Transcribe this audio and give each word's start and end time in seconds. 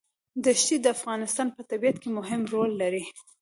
دښتې 0.45 0.75
د 0.81 0.85
افغانستان 0.97 1.47
په 1.55 1.61
طبیعت 1.69 1.97
کې 2.01 2.09
مهم 2.17 2.41
رول 2.53 2.71
لري. 2.81 3.03